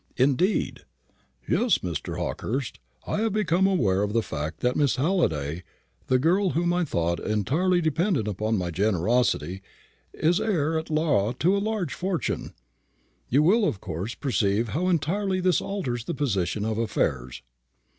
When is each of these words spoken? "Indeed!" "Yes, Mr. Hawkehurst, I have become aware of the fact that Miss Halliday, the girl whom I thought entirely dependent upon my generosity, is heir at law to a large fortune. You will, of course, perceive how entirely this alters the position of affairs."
"Indeed!" 0.17 0.79
"Yes, 1.47 1.77
Mr. 1.77 2.17
Hawkehurst, 2.17 2.79
I 3.05 3.17
have 3.17 3.33
become 3.33 3.67
aware 3.67 4.01
of 4.01 4.13
the 4.13 4.23
fact 4.23 4.61
that 4.61 4.75
Miss 4.75 4.95
Halliday, 4.95 5.61
the 6.07 6.17
girl 6.17 6.49
whom 6.49 6.73
I 6.73 6.83
thought 6.85 7.19
entirely 7.19 7.81
dependent 7.81 8.27
upon 8.27 8.57
my 8.57 8.71
generosity, 8.71 9.61
is 10.11 10.41
heir 10.41 10.79
at 10.79 10.89
law 10.89 11.33
to 11.33 11.55
a 11.55 11.59
large 11.59 11.93
fortune. 11.93 12.55
You 13.29 13.43
will, 13.43 13.63
of 13.63 13.79
course, 13.79 14.15
perceive 14.15 14.69
how 14.69 14.87
entirely 14.87 15.39
this 15.39 15.61
alters 15.61 16.05
the 16.05 16.15
position 16.15 16.65
of 16.65 16.79
affairs." 16.79 17.43